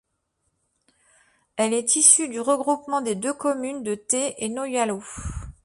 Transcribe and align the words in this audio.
Elle 1.57 1.75
est 1.75 1.95
issue 1.95 2.27
du 2.27 2.39
regroupement 2.41 3.01
des 3.01 3.13
deux 3.13 3.35
communes 3.35 3.83
de 3.83 3.93
Theix 3.93 4.33
et 4.39 4.49
Noyalo. 4.49 5.03